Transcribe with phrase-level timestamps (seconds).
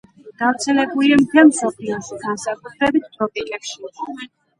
[0.41, 3.93] გავრცელებულია მთელ მსოფლიოში, განსაკუთრებით ტროპიკებში.